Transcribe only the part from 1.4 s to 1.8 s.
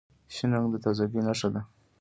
ده.